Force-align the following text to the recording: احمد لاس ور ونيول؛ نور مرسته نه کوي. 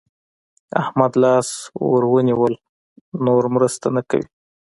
احمد 0.81 1.13
لاس 1.21 1.47
ور 1.89 2.03
ونيول؛ 2.13 2.53
نور 3.25 3.43
مرسته 3.55 3.87
نه 3.95 4.01
کوي. 4.09 4.27